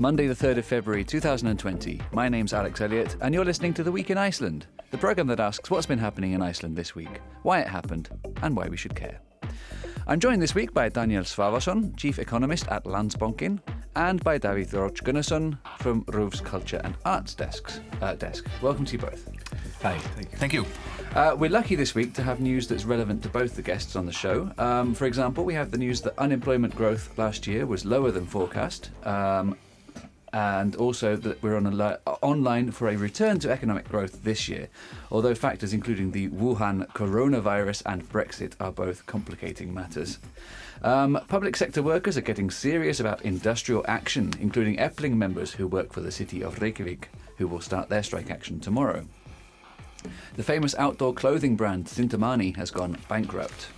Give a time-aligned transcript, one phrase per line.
[0.00, 2.00] It's Monday, the 3rd of February 2020.
[2.12, 5.40] My name's Alex Elliott, and you're listening to The Week in Iceland, the programme that
[5.40, 8.08] asks what's been happening in Iceland this week, why it happened,
[8.40, 9.20] and why we should care.
[10.06, 13.60] I'm joined this week by Daniel Svavarsson, Chief Economist at Landsbankinn,
[13.94, 18.46] and by David Roach Gunnarsson from RÚV's Culture and Arts desks, uh, desk.
[18.62, 19.30] Welcome to you both.
[19.82, 20.38] Hi, thank you.
[20.38, 20.66] Thank you.
[21.14, 24.06] Uh, we're lucky this week to have news that's relevant to both the guests on
[24.06, 24.50] the show.
[24.56, 28.24] Um, for example, we have the news that unemployment growth last year was lower than
[28.24, 29.58] forecast, um,
[30.32, 31.66] and also that we're on
[32.22, 34.68] online for a return to economic growth this year,
[35.10, 40.18] although factors including the Wuhan coronavirus and Brexit are both complicating matters.
[40.82, 45.92] Um, public sector workers are getting serious about industrial action, including Efling members who work
[45.92, 49.04] for the city of Reykjavik, who will start their strike action tomorrow.
[50.36, 53.68] The famous outdoor clothing brand Cintamani has gone bankrupt.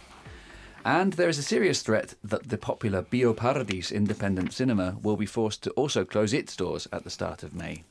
[0.84, 5.62] And there is a serious threat that the popular Bioparadis independent cinema will be forced
[5.62, 7.84] to also close its doors at the start of May.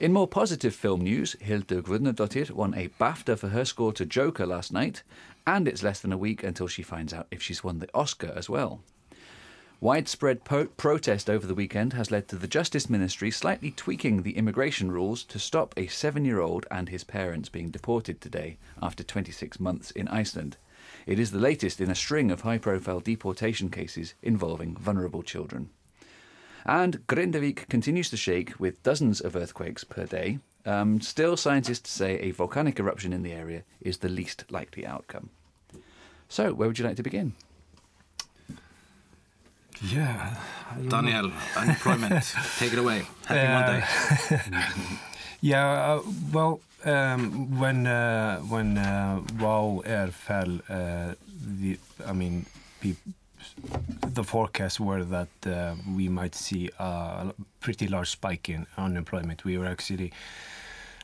[0.00, 4.46] In more positive film news, Hildur Guðnadóttir won a BAFTA for her score to Joker
[4.46, 5.02] last night,
[5.46, 8.32] and it's less than a week until she finds out if she's won the Oscar
[8.34, 8.80] as well.
[9.80, 14.36] Widespread po- protest over the weekend has led to the Justice Ministry slightly tweaking the
[14.36, 19.04] immigration rules to stop a seven year old and his parents being deported today after
[19.04, 20.56] 26 months in Iceland.
[21.06, 25.70] It is the latest in a string of high profile deportation cases involving vulnerable children.
[26.66, 30.38] And Grindavik continues to shake with dozens of earthquakes per day.
[30.66, 35.30] Um, still, scientists say a volcanic eruption in the area is the least likely outcome.
[36.28, 37.32] So, where would you like to begin?
[39.80, 40.36] Yeah.
[40.70, 40.90] I know.
[40.90, 42.34] Daniel, unemployment.
[42.58, 43.06] Take it away.
[43.26, 43.40] Happy
[44.34, 44.82] Uh, Monday.
[45.40, 46.02] Yeah, uh,
[46.32, 51.14] well, um, when uh, when uh, WoW Air fell, uh,
[51.60, 52.46] the I mean,
[52.80, 52.96] peop
[54.14, 59.44] the forecasts were that uh, we might see a pretty large spike in unemployment.
[59.44, 60.12] We were actually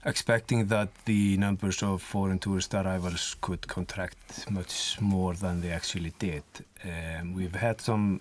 [0.05, 6.12] expecting that the numbers of foreign tourist arrivals could contract much more than they actually
[6.19, 6.43] did.
[6.85, 8.21] Um, we've had some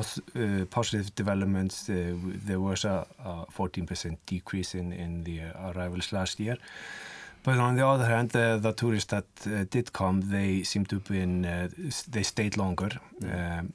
[0.00, 1.88] uh, positive developments.
[1.88, 2.14] Uh,
[2.46, 6.56] there was a, a 14% decrease in, in the arrivals last year.
[7.42, 11.04] But on the other hand, the tourists that uh, did come, they seem to have
[11.04, 11.42] been,
[12.10, 12.90] they stayed longer.
[13.22, 13.72] Um,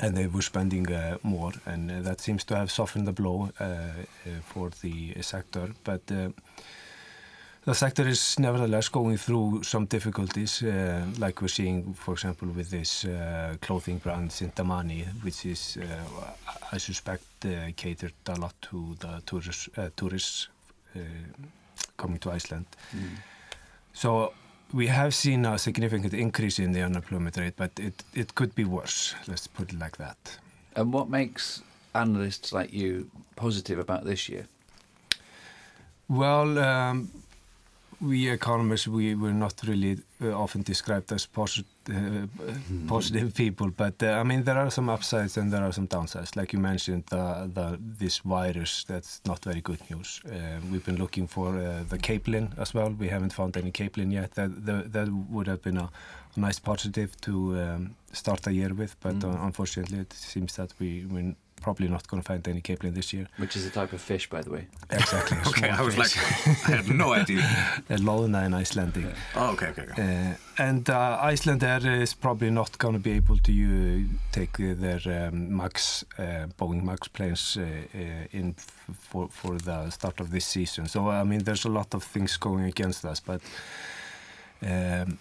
[0.00, 0.86] and they were spending
[1.22, 3.50] more, and that seems to have softened the blow
[4.46, 5.68] for the sector.
[5.84, 6.00] But
[7.64, 12.70] the sector is nevertheless going through some difficulties, uh, like we're seeing, for example, with
[12.70, 16.32] this uh, clothing brand Sintamani, which is, uh,
[16.72, 20.48] I suspect, uh, catered a lot to the tourists, uh, tourists
[20.96, 21.00] uh,
[21.96, 22.66] coming to Iceland.
[23.92, 24.32] So
[24.72, 28.64] we have seen a significant increase in the unemployment rate, but it, it could be
[28.64, 29.14] worse.
[29.28, 30.16] Let's put it like that.
[30.74, 31.62] And what makes
[31.94, 34.46] analysts like you positive about this year?
[36.08, 37.10] Well, um,
[38.02, 42.26] we economists, we were not really uh, often described as posit- uh,
[42.88, 46.36] positive people, but uh, I mean, there are some upsides and there are some downsides.
[46.36, 50.20] Like you mentioned, the, the, this virus, that's not very good news.
[50.70, 52.90] We've been looking for the capelin as well.
[52.90, 54.32] We haven't found any capelin yet.
[54.32, 55.90] That, that, that would have been a,
[56.36, 61.04] nice positive to um, start a year with, but uh, unfortunately, it seems that we,
[61.04, 63.26] we're probably not going to find any capelin this year.
[63.36, 64.66] Which is a type of fish, by the way.
[64.90, 65.38] Exactly.
[65.52, 66.16] Okay, I was fish.
[66.16, 67.40] like, I had no idea.
[67.90, 69.06] a Loðna in Icelandic.
[69.36, 70.02] Oh, okay, okay, okay.
[70.02, 74.60] Uh, and uh, Iceland Air is probably not going to be able to uh, take
[74.60, 80.20] uh, their um, Max, uh, Boeing Max planes uh, uh, in for, for the start
[80.20, 80.86] of this season.
[80.86, 83.20] So, I mean, there's a lot of things going against us.
[83.20, 83.40] But
[84.62, 85.18] um,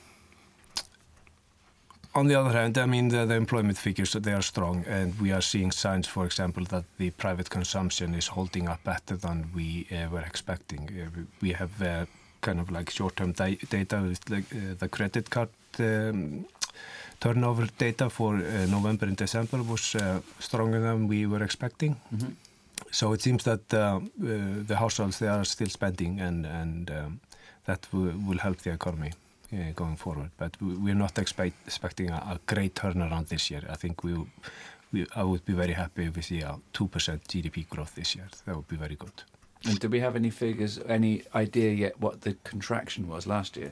[2.13, 4.83] on the other hand, I mean, the, the employment figures, they are strong.
[4.87, 9.15] And we are seeing signs, for example, that the private consumption is holding up better
[9.15, 10.89] than we uh, were expecting.
[10.89, 12.05] Uh, we- have uh,
[12.41, 15.49] kind of like short-term data, with like uh, the credit card
[15.79, 16.45] um,
[17.19, 21.95] turnover data for uh, November and December was uh, stronger than we were expecting.
[22.91, 27.19] So it seems that the households they are still spending, and and um,
[27.65, 29.11] that will help the economy
[29.75, 30.31] going forward.
[30.37, 33.61] But we- we're not expect, expecting a, a great turnaround this year.
[33.69, 34.13] I think we,
[34.93, 38.15] we I would be very happy if we see a two percent GDP growth this
[38.15, 38.27] year.
[38.45, 39.23] That would be very good.
[39.65, 43.71] And do we have any figures, any idea yet what the contraction was last year?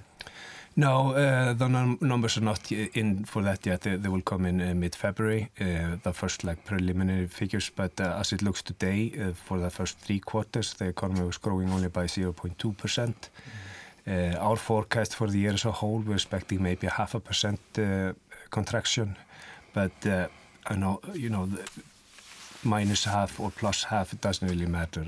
[0.76, 3.82] No, uh, the num- numbers are not in for that yet.
[3.82, 7.72] They, they will come in uh, mid-February, uh, the first like preliminary figures.
[7.76, 11.90] But as it looks today, for the first three quarters, the economy was growing only
[11.90, 13.30] by 0.2 percent.
[14.10, 17.20] Uh, our forecast for the year as a whole, we're expecting maybe a half a
[17.20, 18.12] percent uh,
[18.50, 19.16] contraction.
[19.74, 20.28] But uh,
[20.66, 21.48] I know, you know,
[22.64, 25.04] minus half or plus half, it doesn't really matter.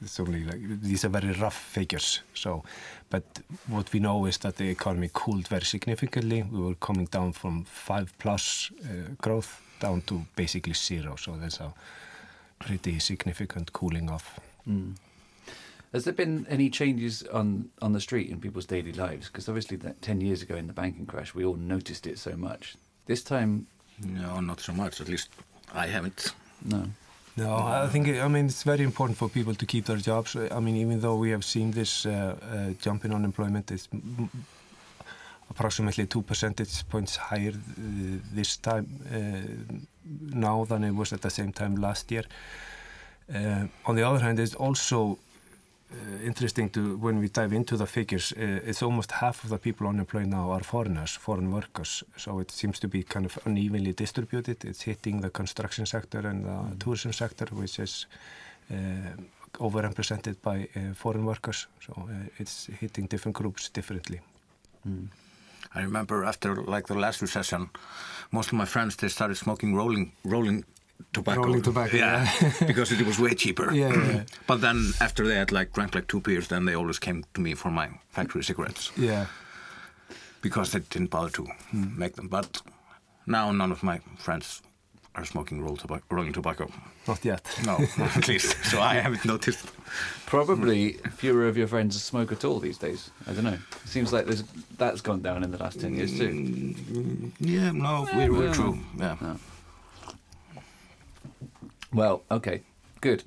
[0.00, 2.22] It's only like these are very rough figures.
[2.32, 2.64] So,
[3.10, 3.22] but
[3.66, 6.42] what we know is that the economy cooled very significantly.
[6.42, 8.72] We were coming down from five plus
[9.20, 11.16] growth down to basically zero.
[11.16, 11.74] So there's a
[12.58, 14.40] pretty significant cooling off.
[14.66, 14.94] Mm.
[15.92, 19.26] Has there been any changes on, on the street in people's daily lives?
[19.26, 22.36] Because obviously, that 10 years ago in the banking crash, we all noticed it so
[22.36, 22.76] much.
[23.06, 23.66] This time,
[24.04, 25.00] No, not so much.
[25.00, 25.28] At least
[25.74, 26.32] I haven't.
[26.64, 26.84] no.
[27.36, 30.36] No, I think I mean it's very important for people to keep their jobs.
[30.36, 34.28] I mean, even though we have seen this uh, uh, jump in unemployment, it's m-
[35.48, 39.76] approximately two percentage points higher uh, this time uh,
[40.36, 42.24] now than it was at the same time last year.
[43.32, 45.18] Uh, on the other hand, it's also
[46.24, 48.32] interesting to when we dive into the figures.
[48.32, 52.04] Uh, it's almost half of the people unemployed now are foreigners, foreign workers.
[52.16, 54.64] So it seems to be kind of unevenly distributed.
[54.64, 58.06] It's hitting the construction sector and the tourism sector, which is
[58.70, 58.74] uh,
[59.58, 61.66] overrepresented by foreign workers.
[61.86, 62.08] So
[62.38, 64.20] it's hitting different groups differently.
[64.86, 65.08] Mm.
[65.74, 67.70] I remember after like the last recession,
[68.30, 70.64] most of my friends they started smoking rolling rolling
[71.12, 71.42] tobacco.
[71.42, 72.30] Rolling tobacco, yeah,
[72.66, 73.72] because it was way cheaper.
[73.72, 74.22] Yeah, yeah, yeah.
[74.46, 77.40] but then after they had like drank like two beers, then they always came to
[77.40, 79.26] me for my factory cigarettes Yeah.
[80.42, 82.28] because they didn't bother to make them.
[82.28, 82.62] But
[83.26, 84.62] now none of my friends
[85.16, 86.70] are smoking roll tobac- rolling tobacco.
[87.08, 87.44] Not yet.
[87.64, 88.56] No, at least.
[88.70, 89.66] So I haven't noticed.
[90.26, 93.10] Probably fewer of your friends smoke at all these days.
[93.26, 93.58] I don't know.
[93.84, 94.44] It seems like there's,
[94.78, 96.28] that's gone down in the last 10 years too.
[96.30, 98.78] Mm, Yeah, no, we're, we're true.
[98.96, 99.16] Yeah.
[99.20, 99.36] No.
[101.92, 102.62] Well, okay,
[103.00, 103.24] good.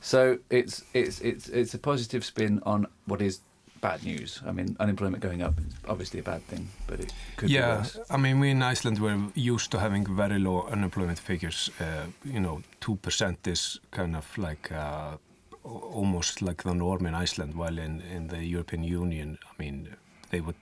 [0.00, 3.40] So it's it's it's it's a positive spin on what is
[3.80, 4.40] bad news.
[4.46, 7.76] I mean, unemployment going up is obviously a bad thing, but it could be Yeah,
[7.76, 7.98] worse.
[8.10, 11.70] I mean, we in Iceland were used to having very low unemployment figures.
[11.80, 15.16] Uh, you know, 2% is kind of like uh,
[15.64, 19.88] almost like the norm in Iceland, while in, in the European Union, I mean,
[20.30, 20.56] they would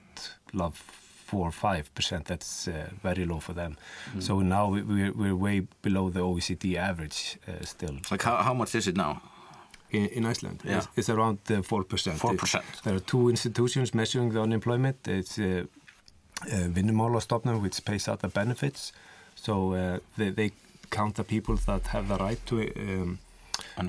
[0.53, 0.81] love
[1.31, 2.23] 4 or 5%.
[2.25, 2.71] That's uh,
[3.03, 3.77] very low for them.
[4.19, 7.95] So now we, we're, we're way below the OECD average uh, still.
[8.11, 9.21] Like how, how much is it now?
[9.91, 10.77] In, in Iceland, Yeah.
[10.77, 11.83] it's, it's around uh, 4%.
[12.19, 12.55] 4%.
[12.59, 15.07] It- there are two institutions measuring the unemployment.
[15.07, 15.63] It's uh,
[16.43, 18.91] uh, Vinnumálastofnun, which pays out the benefits.
[19.35, 20.51] So uh, they, they
[20.89, 23.19] count the people that have the right to um,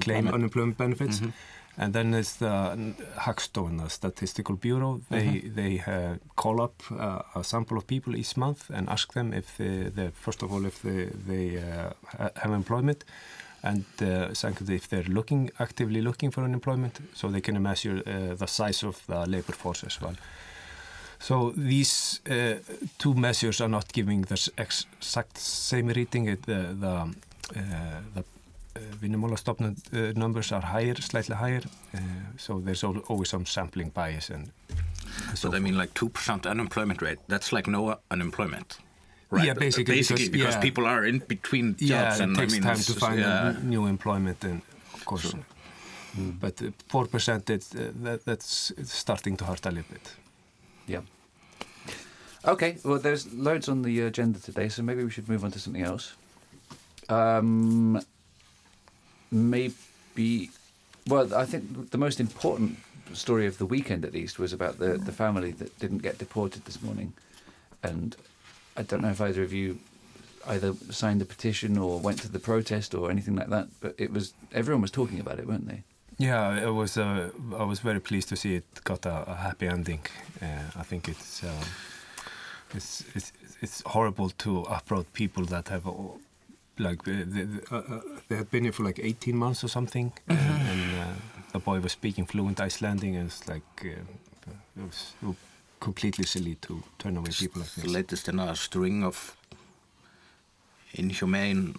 [0.00, 0.34] claim Unemployment.
[0.34, 1.20] unemployment benefits.
[1.78, 5.00] And then there's the Hagstofan, the Statistical Bureau.
[5.08, 9.32] They they uh, call up uh, a sample of people each month and ask them
[9.32, 13.04] if they, they first of all if they, they uh, ha- have employment,
[13.62, 18.34] and uh, secondly if they're looking actively looking for unemployment, so they can measure uh,
[18.34, 20.16] the size of the labor force as well.
[21.18, 22.56] So these uh,
[22.98, 26.28] two measures are not giving the exact same reading.
[26.28, 28.22] It, the the, uh, the uh,
[29.00, 31.60] Vinnumálastofnun uh, numbers are higher, slightly higher.
[31.94, 31.98] Uh,
[32.36, 34.50] so there's al- always some sampling bias and
[35.34, 37.18] So I mean, like two percent unemployment rate.
[37.28, 38.78] That's like no unemployment.
[39.32, 40.60] Yeah, basically, Basically, because- because, yeah.
[40.60, 43.00] people are in between jobs, yeah, it and takes I mean, time it's to just-
[43.06, 43.48] find yeah.
[43.56, 44.60] n- new employment and
[44.94, 45.34] of course.
[46.16, 46.38] Mm.
[46.40, 50.16] But four percent, it's uh, that, that's it's starting to hurt a little bit.
[50.86, 51.00] Yeah.
[52.44, 55.58] Okay, well, there's loads on the agenda today, so maybe we should move on to
[55.58, 56.12] something else.
[57.08, 58.00] Um,
[59.32, 60.50] maybe,
[61.08, 62.78] well, I think the most important
[63.12, 66.64] story of the weekend, at least, was about the, the family that didn't get deported
[66.64, 67.12] this morning.
[67.82, 68.14] And
[68.76, 69.78] I don't know if either of you
[70.46, 74.12] either signed a petition or went to the protest or anything like that, but it
[74.12, 75.82] was everyone was talking about it, weren't they?
[76.18, 76.96] Yeah, it was.
[76.96, 80.00] Uh, I was very pleased to see it got a, a happy ending.
[80.40, 80.46] Uh,
[80.76, 81.64] I think it's, um,
[82.74, 85.92] it's it's it's horrible to uproot people that have uh,
[86.82, 90.12] like uh, they, uh, uh, they had been here for like 18 months or something,
[90.28, 91.06] and, and uh,
[91.52, 93.88] the boy was speaking fluent Icelandic, and it's like uh,
[94.76, 95.14] it was
[95.80, 97.90] completely silly to turn away people like the this.
[97.90, 99.36] latest in a string of
[100.94, 101.74] inhumane,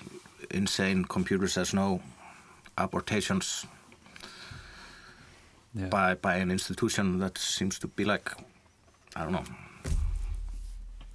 [0.51, 2.01] insane computer says no
[2.77, 3.65] abortations
[5.75, 5.89] Yeah.
[5.89, 8.31] by by an institution that seems to be like
[9.15, 9.43] I don't know,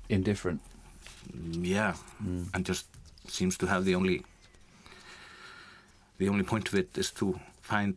[0.09, 0.61] Indifferent.
[1.33, 1.95] mm, yeah,
[2.54, 2.87] and just
[3.30, 4.25] seems to have the only
[6.18, 7.94] the only point of it is to find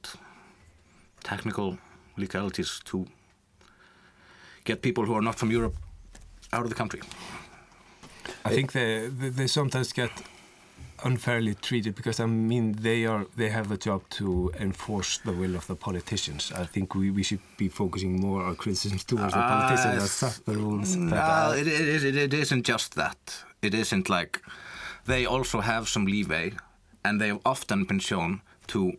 [1.23, 1.77] technical
[2.17, 3.05] legalities to
[4.63, 5.75] get people who are not from Europe
[6.53, 7.01] out of the country.
[8.45, 10.11] I think they, they sometimes get
[11.03, 15.55] unfairly treated because I mean they are they have a job to enforce the will
[15.55, 16.51] of the politicians.
[16.51, 20.45] I think we, we should be focusing more our criticisms towards the politicians that set
[20.45, 20.95] the rules.
[20.95, 23.43] No, uh, it, it, it, it isn't just that.
[23.61, 24.41] It isn't like
[25.05, 26.53] they also have some leeway
[27.03, 28.93] and they have often been shown to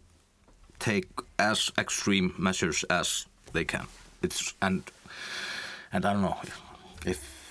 [0.79, 3.87] take as extreme measures as they can.
[4.23, 4.83] It's and
[5.93, 6.61] and I don't know if,
[7.07, 7.43] if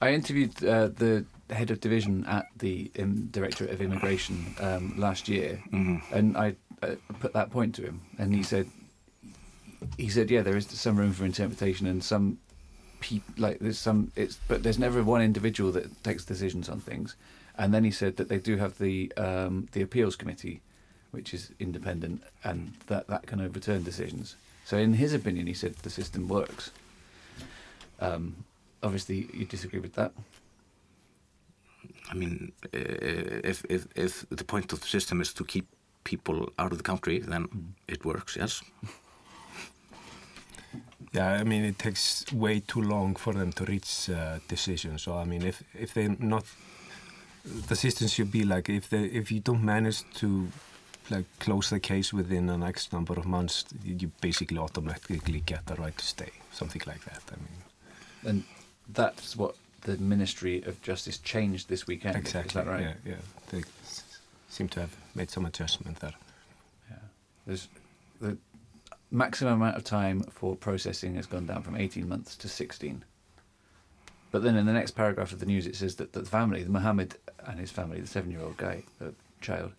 [0.00, 5.28] I interviewed uh, the head of division at the um, Directorate of Immigration um, last
[5.28, 5.62] year,
[6.12, 8.68] and I uh, put that point to him, and he said,
[9.96, 12.38] he said, yeah, there is some room for interpretation, and some
[13.04, 17.16] people like there's some it's, but there's never one individual that takes decisions on things,
[17.58, 20.62] and then he said that they do have the um, the appeals committee,
[21.10, 24.36] which is independent, and that that can overturn decisions.
[24.64, 26.70] So in his opinion, he said the system works.
[28.00, 28.44] Um,
[28.82, 30.12] obviously, you disagree with that.
[32.10, 35.66] I mean, uh, if, if, if the point of the system is to keep
[36.04, 38.62] people out of the country, then it works, yes.
[41.14, 45.02] Yeah, I mean, it takes way too long for them to reach uh, decisions.
[45.02, 46.44] So, I mean, if if they're not,
[47.68, 50.48] the system should be like if they if you don't manage to
[51.10, 55.74] like close the case within the next number of months, you basically automatically get the
[55.74, 57.22] right to stay, something like that.
[57.32, 57.62] I mean,
[58.26, 58.44] And
[58.94, 62.16] that's what the Ministry of Justice changed this weekend.
[62.16, 62.48] exactly.
[62.60, 62.80] Is that right?
[62.82, 63.20] Yeah, yeah.
[63.50, 64.02] They s-
[64.48, 66.14] seem to have made some adjustment there.
[66.90, 66.96] Yeah.
[67.46, 67.68] There's
[68.20, 68.36] the
[69.10, 73.04] maximum amount of time for processing has gone down from 18 months to 16.
[74.30, 76.70] But then in the next paragraph of the news, it says that the family, the
[76.70, 79.72] Mohammed and his family, the seven-year-old guy, the child,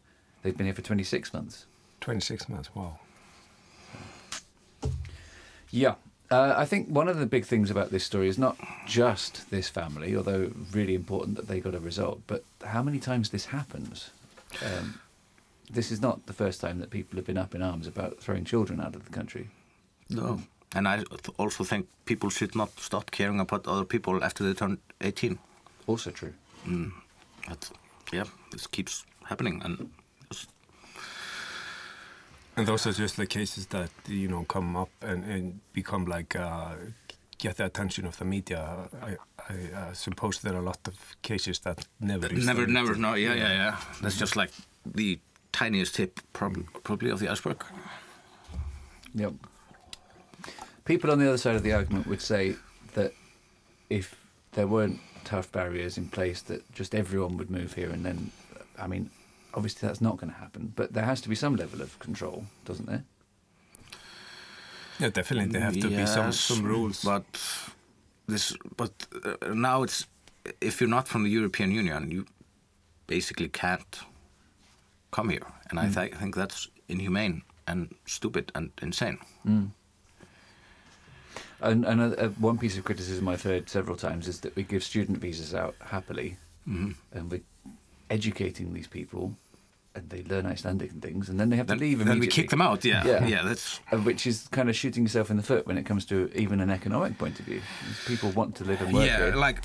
[0.43, 1.65] they've been here for 26 months.
[1.99, 2.69] Twenty-six months.
[2.75, 2.99] Wow.
[5.71, 5.95] Yeah.
[6.31, 9.69] Uh, I think one of the big things about this story is not just this
[9.69, 14.09] family, although really important that they got a result, but how many times this happens.
[14.63, 14.99] Um,
[15.71, 18.45] this is not the first time that people have been up in arms about throwing
[18.45, 19.49] children out of the country.
[20.09, 20.41] No.
[20.75, 21.03] And I
[21.37, 25.39] also think people should not start caring about other people after they turn 18.
[25.87, 26.33] Also true.
[26.67, 26.91] Mm.
[27.47, 27.71] But,
[28.11, 29.61] yeah, this keeps happening.
[29.63, 29.89] And
[32.57, 36.35] And those are just the cases that you know come up and, and become like
[36.35, 36.75] uh,
[37.37, 38.89] get the attention of the media.
[39.01, 39.17] I,
[39.49, 43.33] I uh, suppose there are a lot of cases that never never, never, no, yeah,
[43.33, 43.77] yeah, yeah.
[44.01, 44.51] That's just like
[44.85, 45.19] the
[45.55, 47.63] tiniest tip, prob- probably, of the iceberg.
[49.13, 49.33] Yep.
[50.83, 52.55] People on the other side of the argument would say
[52.93, 53.13] that
[53.89, 54.15] if
[54.51, 58.31] there weren't tough barriers in place, that just everyone would move here, and then,
[58.77, 59.09] I mean,
[59.53, 60.73] obviously that's not going to happen.
[60.75, 63.03] But there has to be some level of control, doesn't there?
[64.99, 67.03] Yeah, definitely there have to be some some rules.
[67.03, 67.25] But
[68.27, 68.91] this, but
[69.23, 70.07] uh, now it's
[70.61, 72.25] if you're not from the European Union, you
[73.07, 73.99] basically can't
[75.15, 79.17] come here, and I th- think that's inhumane and stupid and insane.
[81.61, 84.63] And, and uh, uh, one piece of criticism I've heard several times is that we
[84.63, 87.41] give student visas out happily, and we're
[88.09, 89.33] educating these people,
[89.95, 92.27] and they learn Icelandic and things, and then they have Then, to leave then we
[92.27, 92.83] kick them out.
[92.83, 93.25] Yeah, Yeah.
[93.25, 96.29] yeah, that's which is kind of shooting yourself in the foot when it comes to
[96.35, 97.61] even an economic point of view.
[98.05, 99.35] People want to live and work yeah, here.
[99.35, 99.63] like.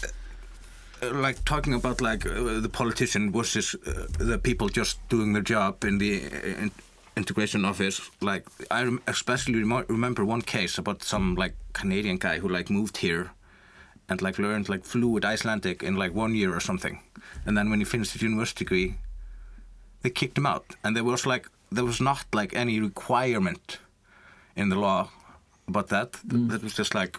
[1.02, 5.84] Like talking about like uh, the politician versus uh, the people just doing their job
[5.84, 6.70] in the uh, in
[7.16, 8.00] integration office.
[8.20, 12.70] Like I rem- especially remo- remember one case about some like Canadian guy who like
[12.70, 13.30] moved here
[14.08, 17.00] and like learned like fluent Icelandic in like one year or something,
[17.46, 18.94] and then when he finished his university degree,
[20.02, 23.78] they kicked him out, and there was like there was not like any requirement
[24.56, 25.08] in the law
[25.68, 26.12] about that.
[26.24, 27.16] That was just like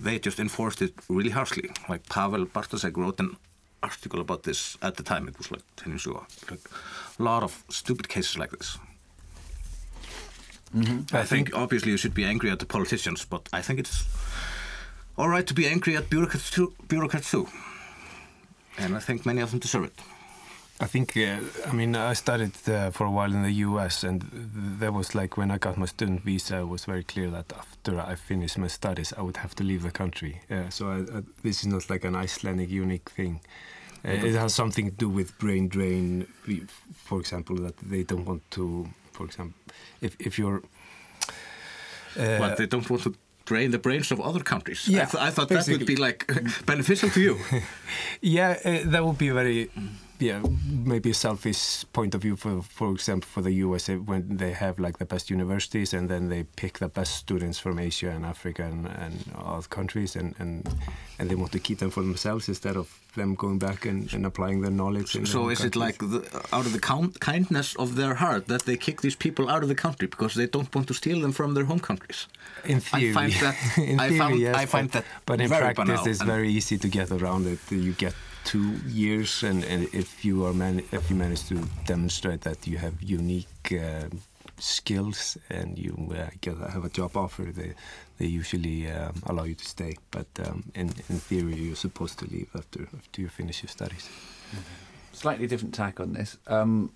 [0.00, 1.70] they just enforced it really harshly.
[1.88, 3.36] Like Pavel Bartosek wrote an
[3.82, 5.28] article about this at the time.
[5.28, 6.26] It was like ten years ago.
[6.50, 6.60] Like
[7.18, 8.78] a lot of stupid cases like this.
[11.12, 14.04] I think obviously you should be angry at the politicians, but I think it's
[15.18, 16.72] all right to be angry at bureaucrats too.
[16.88, 17.48] Bureaucrats too.
[18.78, 19.98] And I think many of them deserve it.
[20.82, 24.22] I think, uh, I mean, I studied uh, for a while in the US, and
[24.22, 24.42] th-
[24.80, 28.00] there was like when I got my student visa, it was very clear that after
[28.00, 30.40] I finished my studies, I would have to leave the country.
[30.50, 33.40] Uh, so I, I, this is not like an Icelandic unique thing.
[34.04, 36.26] Uh, it has something to do with brain drain,
[36.94, 39.58] for example, that they don't want to, for example,
[40.00, 40.62] if, if you're.
[42.18, 44.88] Uh, but they don't want to drain the brains of other countries.
[44.88, 46.26] Yeah, I, th- I thought that would be like
[46.66, 47.38] beneficial to you.
[48.22, 49.70] Yeah, uh, that would be very,
[50.20, 50.42] yeah,
[50.84, 54.52] maybe a selfish point of view for, for example, for the US uh, when they
[54.52, 58.24] have like the best universities and then they pick the best students from Asia and
[58.24, 60.68] Africa and, and other countries and, and
[61.18, 62.86] and they want to keep them for themselves instead of
[63.16, 65.16] them going back and, and applying their knowledge.
[65.16, 66.22] in So is it like the,
[66.52, 69.68] out of the count, kindness of their heart that they kick these people out of
[69.68, 72.26] the country because they don't want to steal them from their home countries?
[72.64, 73.10] in theory?
[73.10, 75.76] I find that in I theory, found yes, I find but, that but in practice
[75.86, 77.58] banal it's and- very easy to get around it.
[77.70, 81.56] You get two years, and, and if you are man if you manage to
[81.86, 84.08] demonstrate that you have unique uh,
[84.58, 87.74] skills and you uh, get have a job offer, they
[88.18, 89.96] they usually um, allow you to stay.
[90.10, 94.08] But um, in in theory, you're supposed to leave after after you finish your studies.
[95.12, 96.38] Slightly different tack on this.
[96.46, 96.92] Um,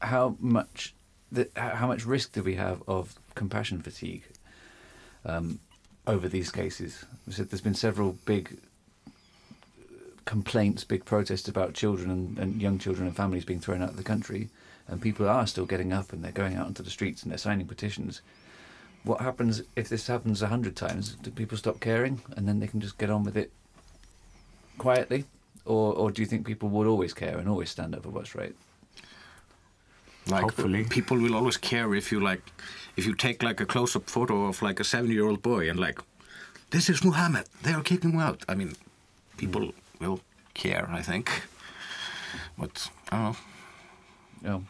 [0.00, 0.94] how much
[1.32, 4.24] the, how much risk do we have of compassion fatigue
[5.24, 5.58] um,
[6.06, 7.04] over these cases?
[7.26, 8.58] There's been several big
[10.24, 13.96] complaints, big protests about children and, and young children and families being thrown out of
[13.96, 14.48] the country,
[14.88, 17.38] and people are still getting up and they're going out into the streets and they're
[17.38, 18.20] signing petitions.
[19.02, 21.16] What happens if this happens a hundred times?
[21.16, 23.50] Do people stop caring and then they can just get on with it
[24.78, 25.24] quietly,
[25.64, 28.34] or or do you think people would always care and always stand up for what's
[28.34, 28.54] right?
[30.26, 30.84] Like Hopefully.
[30.84, 32.42] people will always care if you like
[32.96, 35.98] if you take like a close-up photo of like a seven-year-old boy and like
[36.70, 37.44] this is Muhammad.
[37.62, 38.42] They are kicking him out.
[38.48, 38.74] I mean,
[39.36, 40.20] people will
[40.54, 40.88] care.
[40.90, 41.30] I think,
[42.58, 43.36] but I don't know.
[44.52, 44.60] Yeah.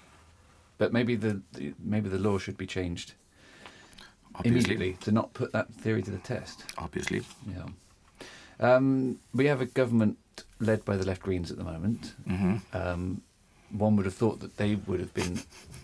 [0.79, 3.15] But maybe the, the maybe the law should be changed
[4.35, 6.65] Obviously, immediately to not put that theory to the test.
[6.79, 7.23] obviously.
[7.49, 7.67] Yeah.
[8.61, 10.19] Um, we have a government
[10.61, 12.15] led by the left Greens at the moment.
[12.27, 13.23] hmm Um,
[13.71, 15.37] one would have thought that they would have been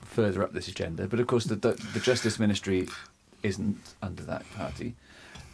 [0.04, 2.88] further up this agenda, but of course the the, the Justice Ministry
[3.42, 4.94] isn't under that party.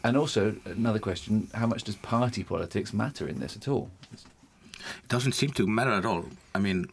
[0.07, 3.91] And also another question: How much does party politics matter in this at all?
[4.13, 6.27] It doesn't seem to matter at all.
[6.55, 6.87] I mean,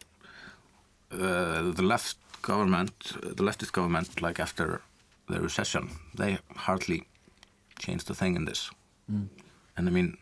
[1.11, 2.91] uh, the left government,
[3.21, 4.81] the leftist government, like after
[5.29, 7.03] the recession, they hardly
[7.77, 8.71] changed a thing in this.
[9.77, 10.17] And I mean,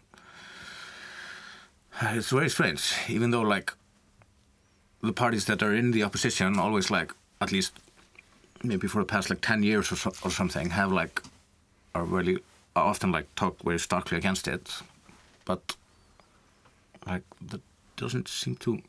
[2.02, 2.94] it's very strange.
[3.08, 3.72] Even though like
[5.02, 7.74] the parties that are in the opposition always like at least
[8.64, 11.22] maybe for the past like ten years or, so, or something have like
[11.96, 12.40] are really
[12.76, 14.82] often like talk very starkly against it,
[15.46, 15.76] but
[17.06, 17.62] like that
[17.98, 18.82] doesn't seem to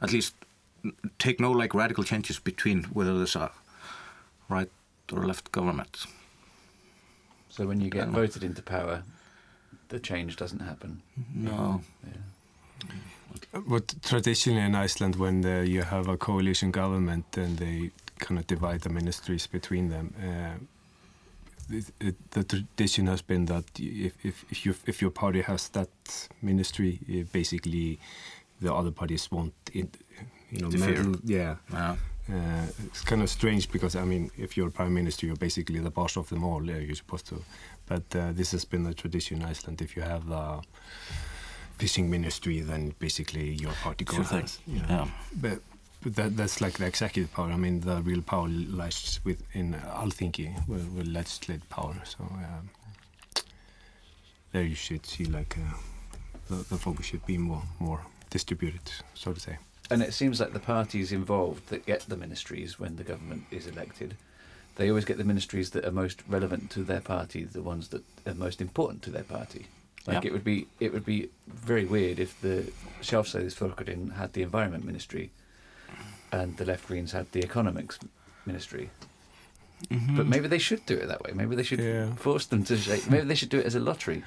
[0.00, 0.34] at least
[1.18, 3.50] take no like radical changes between whether there's a
[4.48, 4.70] right
[5.12, 6.06] or left government.
[7.48, 9.02] So when you get don't voted into power,
[9.88, 11.02] the change doesn't happen.
[11.34, 11.80] No.
[12.04, 12.92] Yeah.
[13.66, 18.46] But traditionally in Iceland, when uh, you have a coalition government and they kind of
[18.46, 20.62] divide the ministries between them, uh,
[21.70, 25.68] it, it, the tradition has been that if, if, if, you, if your party has
[25.70, 25.88] that
[26.42, 27.98] ministry, uh, basically
[28.60, 29.90] the other parties won't, in,
[30.50, 31.56] you know, meddle- yeah.
[31.72, 31.96] Yeah.
[32.30, 35.90] Uh, it's kind of strange because I mean, if you're prime minister, you're basically the
[35.90, 36.62] boss of them all.
[36.62, 37.42] Yeah, you're supposed to.
[37.86, 39.80] But uh, this has been the tradition in Iceland.
[39.80, 40.60] If you have the
[41.78, 44.24] fishing ministry, then basically your party Sure
[44.66, 44.86] you know.
[44.88, 45.08] Yeah.
[45.40, 45.60] But, but
[46.04, 47.50] that, that's like the executive power.
[47.50, 51.96] I mean, the real power lies within Alþingi, with, where legislative power.
[52.04, 52.70] So um,
[54.52, 55.76] there you should see like uh,
[56.48, 59.58] the, the focus should be more more distributed, so to say.
[59.90, 63.66] And it seems like the parties involved that get the ministries when the government is
[63.66, 64.16] elected,
[64.76, 68.02] they always get the ministries that are most relevant to their party, the ones that
[68.26, 69.66] are most important to their party.
[70.06, 70.28] Like Yeah.
[70.28, 75.30] it would be, it would be very weird if the Sjálfstæðisflokkurinn had the environment ministry,
[76.32, 77.98] and the left Greens had the economics
[78.46, 78.90] ministry.
[80.16, 81.32] But maybe they should do it that way.
[81.34, 82.12] Maybe they should Yeah.
[82.16, 82.76] force them to.
[82.76, 83.08] Shape.
[83.10, 84.24] Maybe they should do it as a lottery.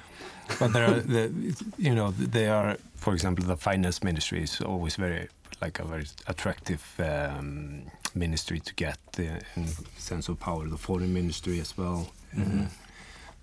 [0.58, 1.30] but there are the,
[1.78, 5.28] you know they are for example the finance ministry is always very
[5.60, 7.82] like a very attractive um,
[8.14, 9.66] ministry to get uh, in
[9.98, 12.66] sense of power the foreign ministry as well uh,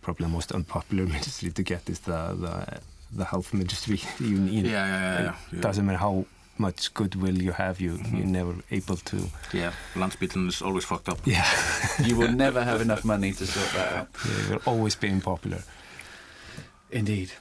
[0.02, 2.80] probably the most unpopular ministry to get is the the,
[3.18, 5.58] the health ministry you need Yeah, yeah, yeah, yeah.
[5.60, 6.26] it doesn't matter how
[6.60, 8.32] much goodwill you have you you're mm-hmm.
[8.32, 9.18] never able to
[9.54, 11.20] Yeah, Landsbiten is always fucked up.
[11.26, 11.46] yeah
[12.08, 14.08] You will never have enough money to sort that out.
[14.50, 15.64] you're always being popular
[16.92, 17.32] Indeed.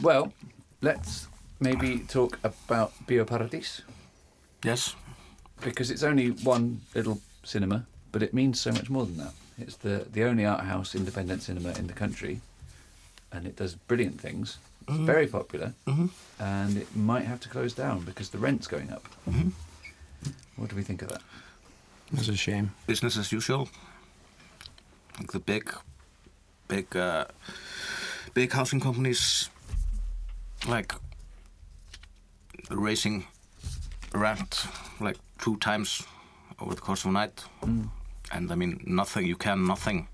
[0.00, 0.32] Well,
[0.80, 1.26] let's
[1.60, 3.82] maybe talk about Bioparadis
[4.64, 4.94] Yes.
[5.60, 9.34] because it's only one little cinema, but it means so much more than that.
[9.58, 12.40] It's the the only art house independent cinema in the country,
[13.32, 14.58] and it does brilliant things.
[14.88, 16.06] It's very popular, Mm-hmm.
[16.42, 19.06] and it might have to close down because the rent's going up.
[19.28, 19.50] Mm-hmm.
[20.56, 21.22] What do we think of that?
[22.14, 23.68] it's a shame Business as usual.
[25.18, 25.74] Like the big,
[26.68, 27.24] big, uh,
[28.34, 29.48] big housing companies,
[30.68, 30.94] like
[32.70, 33.24] raising
[34.14, 34.66] rent
[35.00, 36.02] like two times
[36.60, 37.44] over the course of a night.
[37.62, 37.88] Mm.
[38.30, 39.26] and I mean nothing.
[39.26, 40.08] You can nothing.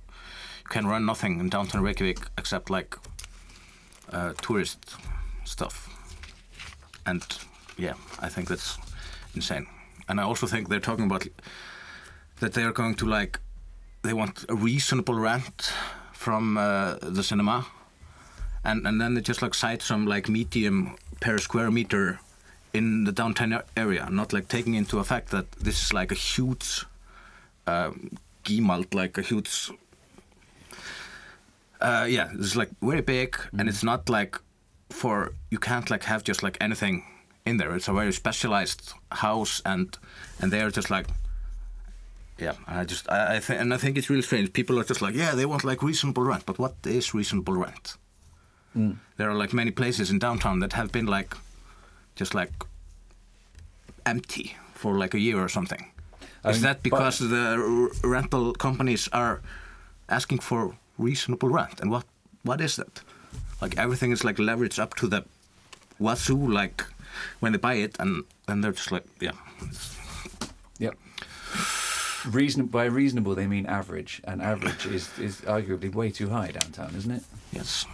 [0.64, 2.96] You can run nothing in downtown Reykjavik except like
[4.12, 4.96] uh, tourist
[5.44, 5.88] stuff.
[7.06, 7.22] And
[7.76, 8.78] yeah, I think that's
[9.34, 9.66] insane.
[10.08, 11.26] And I also think they're talking about
[12.40, 13.40] that they are going to like
[14.02, 15.72] they want a reasonable rent
[16.12, 17.66] from uh, the cinema,
[18.64, 22.20] and and then they just like cite some like medium per square meter
[22.72, 26.84] in the downtown area, not like taking into effect that this is like a huge
[27.66, 28.10] um,
[28.44, 29.70] gimalt, like a huge.
[31.80, 34.36] Uh, yeah, it's like very big, and it's not like
[34.90, 37.04] for you can't like have just like anything
[37.46, 37.74] in there.
[37.74, 39.96] It's a very specialized house, and
[40.40, 41.06] and they're just like
[42.38, 44.52] yeah, I just I, I think and I think it's really strange.
[44.52, 47.96] People are just like, yeah, they want like reasonable rent, but what is reasonable rent?
[49.16, 51.36] There are like many places in downtown that have been like
[52.14, 52.52] just like
[54.06, 55.90] empty for like a year or something.
[56.44, 59.40] I is mean, that because the r- rental companies are
[60.08, 61.80] asking for reasonable rent?
[61.80, 62.04] And what
[62.42, 63.02] what is that?
[63.60, 65.24] Like everything is like leveraged up to the
[65.98, 66.84] wazoo, like
[67.40, 69.32] when they buy it, and then they're just like, yeah,
[70.78, 70.94] Yep.
[72.30, 76.94] Reason by reasonable they mean average, and average is, is arguably way too high downtown,
[76.96, 77.22] isn't it?
[77.52, 77.86] yes.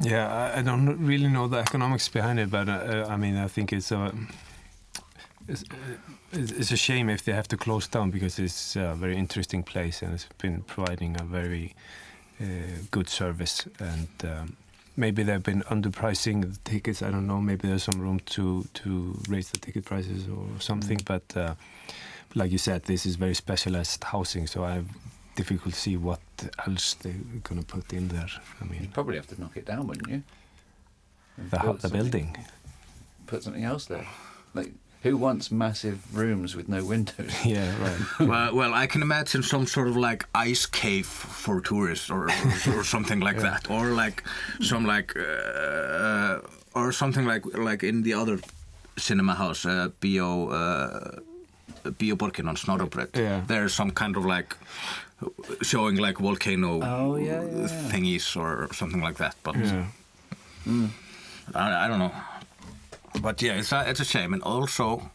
[0.00, 3.36] Yeah, I, I don't really know the economics behind it, but uh, uh, I mean,
[3.36, 4.12] I think it's a
[5.48, 5.74] it's, uh,
[6.32, 9.64] it's it's a shame if they have to close down because it's a very interesting
[9.64, 12.07] place and it's been providing a very uh,
[12.90, 14.08] good service and.
[14.24, 14.56] Um,
[14.96, 17.02] Maybe they've been underpricing the tickets.
[17.02, 17.40] I don't know.
[17.40, 21.00] Maybe there's some room to, to raise the ticket prices or something.
[21.04, 21.54] But uh,
[22.34, 24.86] like you said, this is very specialized housing, so I have
[25.36, 26.18] difficult to see what
[26.66, 27.12] else they're
[27.44, 28.26] gonna put in there.
[28.60, 30.24] I mean, You'd probably have to knock it down, wouldn't you?
[31.36, 32.36] And the, the building.
[33.28, 34.06] Put something else there.
[34.52, 37.32] Like, who wants massive rooms with no windows?
[37.44, 38.28] Yeah, right.
[38.28, 42.78] well, well, I can imagine some sort of like ice cave for tourists, or or,
[42.80, 44.22] or something like that, or like
[44.60, 46.38] some like uh,
[46.74, 48.38] or something like like in the other
[48.96, 51.20] cinema house, uh, Bio uh,
[51.98, 53.16] Bio Borgin on Snorrabraut.
[53.16, 53.42] Yeah.
[53.46, 54.56] There's some kind of like
[55.62, 57.90] showing like volcano Oh, yeah, yeah, yeah.
[57.90, 59.56] thingies or something like that, but.
[59.56, 59.84] yeah.
[61.54, 62.12] I, I don't know.
[63.20, 64.32] But yeah, it's a, it's a shame.
[64.32, 65.10] And also,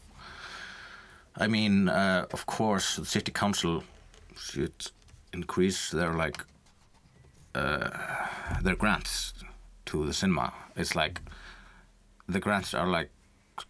[1.37, 3.83] I mean, uh, of course, the city council
[4.37, 4.73] should
[5.31, 6.43] increase their like
[7.55, 7.89] uh,
[8.61, 9.33] their grants
[9.85, 10.53] to the cinema.
[10.75, 11.21] It's like
[12.27, 13.09] the grants are like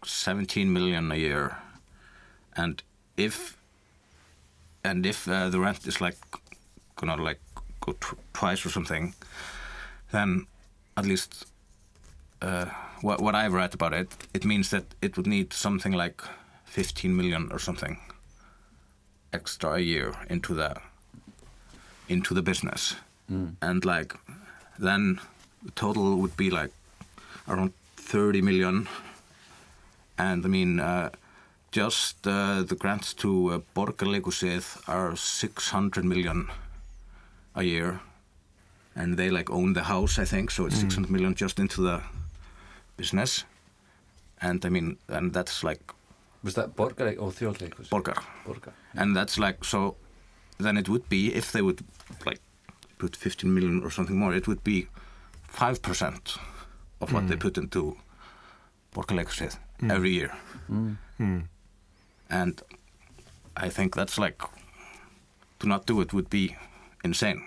[0.04, 1.56] 17 million a year,
[2.56, 2.82] and
[3.16, 3.56] if
[4.82, 6.16] and if uh, the rent is like
[6.96, 7.40] gonna like
[7.80, 9.14] go tw- twice or something,
[10.12, 10.46] then
[10.96, 11.46] at least
[12.42, 12.66] uh,
[13.04, 16.22] what, what I've read about it, it means that it would need something like
[16.64, 17.98] 15 million or something
[19.32, 20.76] extra a year into the
[22.08, 22.96] into the business,
[23.60, 24.14] and like
[24.78, 25.20] then
[25.62, 26.70] the total would be like
[27.48, 28.88] around 30 million,
[30.18, 31.10] and I mean uh,
[31.72, 36.48] just uh, the grants to uh, Borgarleikhúsið are 600 million
[37.54, 38.00] a year.
[38.96, 40.52] And they like own the house i think.
[40.52, 42.00] So it's 600 million just into the
[42.96, 43.44] business.
[44.40, 45.80] And i mean and that's like
[46.44, 47.88] Was that Borgarleik or Þjóðleikhús?
[47.88, 48.18] borgar.
[48.46, 48.72] Borgar.
[48.94, 49.96] and that's like so
[50.58, 51.80] then it would be if they would
[52.26, 52.40] like
[52.98, 54.86] put 15 million or something more it would be
[55.52, 56.38] 5%
[57.00, 57.96] of what they put into
[58.94, 59.56] Borgarleikhúsið
[59.90, 60.30] every year.
[62.30, 62.62] And
[63.56, 64.42] i think that's like
[65.60, 66.56] to not do it would be
[67.04, 67.42] insane.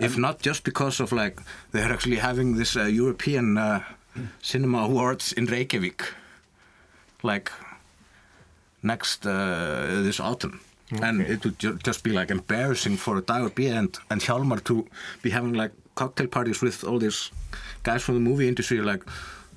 [0.00, 1.40] If not just because of like
[1.72, 3.80] they're actually having this uh, European uh,
[4.42, 6.02] cinema awards in Reykjavik
[7.22, 7.50] like
[8.82, 10.60] next uh, this autumn.
[11.02, 14.86] And it would ju- just be like embarrassing for Dagur and, and Hjalmar to
[15.22, 17.30] be having like cocktail parties with all these
[17.82, 19.02] guys from the movie industry like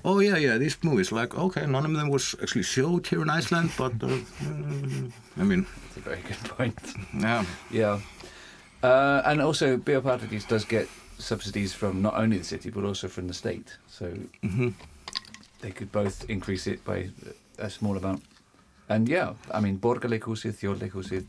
[0.04, 1.12] oh yeah yeah these movies.
[1.12, 4.17] Like okay none of them was actually showed here in Iceland but uh,
[5.38, 6.80] I mean That's a very good point.
[7.13, 7.45] yeah.
[7.72, 8.00] Yeah.
[8.82, 10.88] Uh, and also, Biopartidis does get
[11.19, 13.77] subsidies from not only the city but also from the state.
[13.88, 14.12] So
[15.62, 17.10] they could both increase it by
[17.58, 18.23] a small amount.
[18.88, 21.25] And yeah, I mean, Borgarleikhúsið, Þjóðleikhúsið,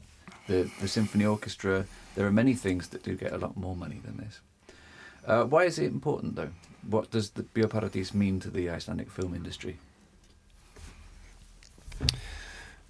[0.46, 4.00] the, the symphony orchestra, there are many things that do get a lot more money
[4.04, 4.40] than this.
[5.26, 6.50] Uh, why is it important though?
[6.88, 9.76] What does the Bioparadis mean to the Icelandic film industry?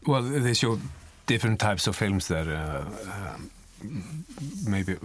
[0.07, 0.79] Well, they show
[1.27, 2.49] different types of films there.
[2.49, 3.51] Uh, um,
[4.67, 4.97] maybe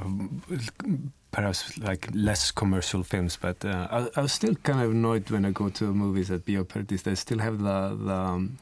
[1.31, 5.45] perhaps like less commercial films, but uh, I, I was still kind of annoyed when
[5.45, 7.03] I go to movies at Bioparadis.
[7.03, 8.57] They still have the the um,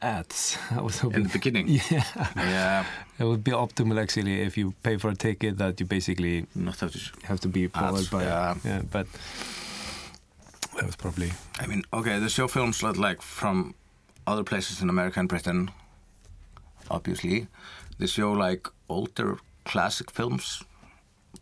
[0.00, 0.58] ads.
[0.70, 2.04] I was hoping in the beginning Yeah,
[2.36, 2.84] yeah
[3.18, 6.80] it would be optimal actually if you pay for a ticket that you basically not
[6.80, 8.22] have to have to be powered by.
[8.22, 8.54] yeah.
[8.64, 9.06] yeah, but
[10.76, 13.74] that was probably I mean, okay, they show films that, like from
[14.26, 15.70] other places in America and Britain,
[16.90, 17.48] obviously.
[17.98, 20.64] They show like older classic films,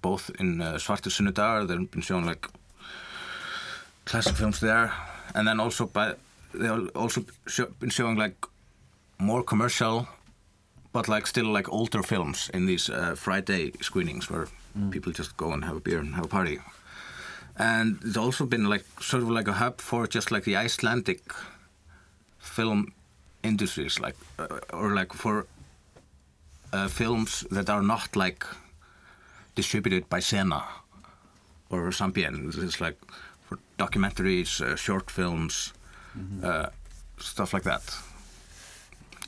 [0.03, 2.49] both in uh, Svartur Sunnudagar, they've been shown like
[4.05, 4.93] classic films there,
[5.35, 6.15] and then also by
[6.55, 8.37] they also show, been showing like
[9.19, 10.09] more commercial,
[10.93, 14.91] but like still like older films in these uh, Friday screenings where mm.
[14.91, 16.59] people just go and have a beer and have a party.
[17.59, 21.21] And it's also been like sort of like a hub for just like the Icelandic
[22.39, 22.93] film
[23.43, 25.47] industries, like uh, or like for
[26.73, 28.47] uh, films that are not like
[29.55, 30.65] distributed by Sena
[31.71, 32.57] or Sambien.
[32.63, 32.97] It's like
[33.49, 35.73] for documentaries, uh, short films,
[36.15, 36.71] mm -hmm.
[37.19, 37.83] stuff like that.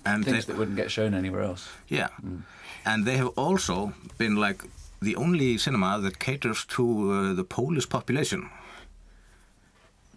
[0.05, 1.65] And things they, that wouldn't get shown anywhere else.
[1.89, 2.43] Yeah, mm.
[2.85, 4.65] and they have also been like
[5.01, 8.51] the only cinema that caters to uh, the Polish population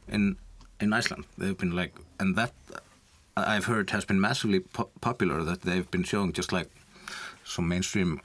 [0.07, 0.38] in
[0.79, 1.25] in Iceland.
[1.38, 2.53] They've been like, and that
[3.38, 5.43] I've heard has been massively po popular.
[5.43, 6.69] That they've been showing just like
[7.51, 8.21] some mainstream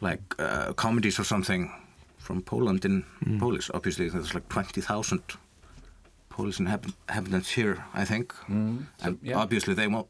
[0.00, 1.70] like uh, comedies or something
[2.18, 3.38] from Poland in mm.
[3.38, 3.70] Polish.
[3.74, 5.22] Obviously, there's like twenty thousand
[6.28, 8.86] Polish inhabitants here, I think, mm.
[8.98, 9.38] so, and yeah.
[9.38, 10.06] obviously they want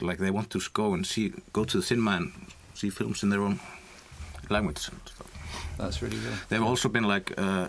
[0.00, 2.32] like they want to go and see go to the cinema and
[2.74, 3.60] see films in their own
[4.50, 5.30] language and stuff.
[5.78, 6.34] That's really good.
[6.48, 7.68] They've also been like uh,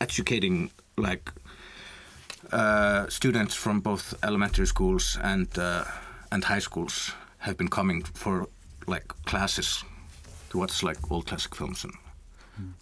[0.00, 1.32] educating like
[2.52, 5.84] uh, students from both elementary schools and uh,
[6.30, 7.12] and high schools
[7.46, 8.48] have been coming for
[8.86, 9.84] like classes
[10.50, 11.94] to watch like old classic films and.
[12.60, 12.72] Mm.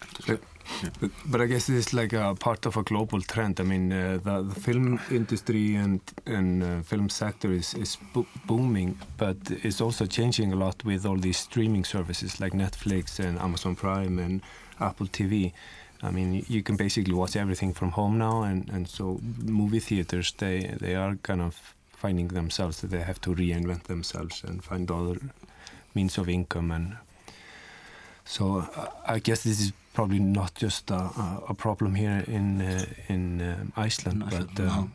[0.00, 0.90] But, yeah.
[1.00, 3.60] but, but, I guess this is like a part of a global trend.
[3.60, 8.26] I mean, uh, the, the, film industry and and uh, film sector is is bo
[8.46, 13.38] booming, but it's also changing a lot with all these streaming services like Netflix and
[13.38, 14.42] Amazon Prime and
[14.80, 15.52] Apple TV.
[16.04, 20.34] I mean, you can basically watch everything from home now, and, and so movie theaters
[20.38, 24.90] they they are kind of finding themselves that they have to reinvent themselves and find
[24.90, 25.18] other
[25.94, 26.96] means of income, and
[28.24, 28.44] so
[28.76, 31.10] uh, I guess this is probably not just a,
[31.48, 34.64] a problem here in uh, in uh, Iceland, Iceland, but.
[34.64, 34.90] No.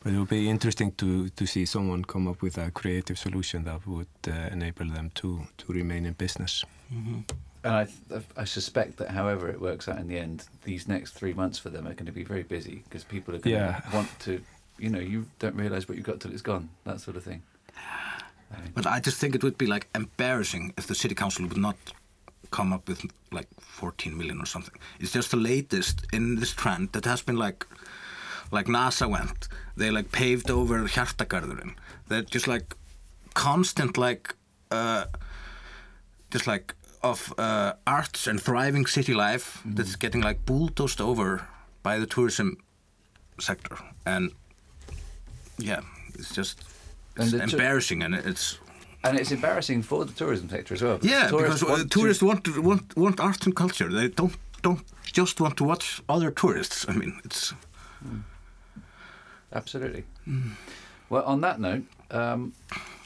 [0.00, 3.64] But it would be interesting to, to see someone come up with a creative solution
[3.64, 6.64] that would uh, enable them to, to remain in business.
[6.90, 7.22] Mm -hmm.
[7.64, 11.34] And I, I suspect that however it works out in the end, these next three
[11.34, 13.80] months for them are going to be very busy because people are going yeah.
[13.80, 14.40] to want to,
[14.78, 17.42] you know, you don't realise what you've got till it's gone, that sort of thing.
[17.76, 21.46] I mean, but I just think it would be like embarrassing if the city council
[21.46, 21.76] would not
[22.50, 24.74] come up with like 14 million or something.
[25.00, 27.66] It's just the latest in this trend that has been like,
[28.50, 29.48] like NASA went.
[29.76, 31.74] They like paved over Hjartagarðurinn.
[32.08, 32.74] They're just like
[33.34, 34.34] constant like,
[34.70, 35.04] uh,
[36.30, 39.76] just like of uh, arts and thriving city life mm.
[39.76, 41.46] that's getting like bulldozed over
[41.82, 42.56] by the tourism
[43.38, 44.32] sector and
[45.58, 45.80] yeah
[46.14, 46.62] it's just
[47.16, 48.58] it's embarrassing and it's
[49.04, 50.98] and it's embarrassing for the tourism sector as well.
[51.02, 52.26] Yeah, tourists because want tourists to...
[52.26, 53.88] want, to, want want arts and culture.
[53.88, 56.86] They don't don't just want to watch other tourists.
[56.88, 57.54] I mean, it's
[58.04, 58.22] mm.
[59.52, 60.04] absolutely.
[60.26, 60.52] Mm.
[61.10, 62.52] Well, on that note, um,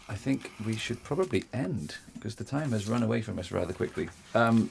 [0.08, 3.72] I think we should probably end because the time has run away from us rather
[3.72, 4.08] quickly.
[4.34, 4.70] Um,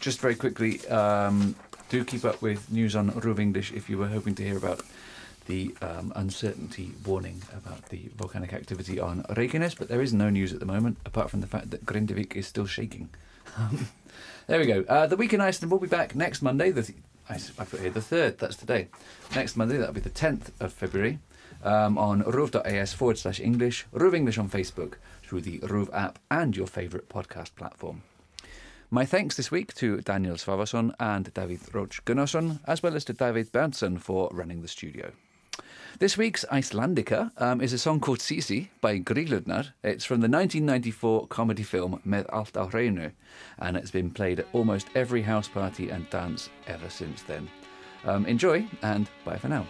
[0.00, 1.54] just very quickly, um,
[1.88, 4.80] do keep up with news on RÚV English if you were hoping to hear about
[5.46, 10.52] the um, uncertainty warning about the volcanic activity on Reykjanes, but there is no news
[10.52, 13.08] at the moment apart from the fact that Grindavik is still shaking.
[14.46, 14.84] there we go.
[14.88, 16.70] Uh, the week in Iceland will be back next Monday.
[16.70, 18.38] The th- I, put here the third.
[18.38, 18.88] That's today.
[19.34, 21.18] Next Monday, that'll be the tenth of February.
[21.62, 26.56] Um, on ruv.is forward slash English, RÚV English on Facebook, through the RÚV app and
[26.56, 28.02] your favourite podcast platform.
[28.90, 33.12] My thanks this week to Daniel Svavarsson and David Roach Gunnarsson, as well as to
[33.14, 35.12] David Berndsen for running the studio.
[35.98, 39.72] This week's Icelandica um, is a song called Sisi by Grýlurnar.
[39.84, 43.12] It's from the 1994 comedy film Með allt á hreinu,
[43.58, 47.48] and it's been played at almost every house party and dance ever since then.
[48.04, 49.66] Um, enjoy, and bye for now.